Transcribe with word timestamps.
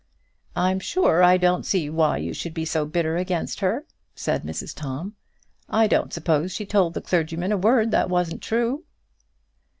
"I'm 0.55 0.79
sure 0.79 1.21
I 1.21 1.37
don't 1.37 1.63
see 1.63 1.87
why 1.87 2.17
you 2.17 2.33
should 2.33 2.55
be 2.55 2.65
so 2.65 2.87
bitter 2.87 3.17
against 3.17 3.59
her," 3.59 3.85
said 4.15 4.41
Mrs 4.41 4.73
Tom. 4.75 5.13
"I 5.69 5.85
don't 5.85 6.11
suppose 6.11 6.51
she 6.51 6.65
told 6.65 6.95
the 6.95 7.01
clergyman 7.01 7.51
a 7.51 7.57
word 7.57 7.91
that 7.91 8.09
wasn't 8.09 8.41
true." 8.41 8.83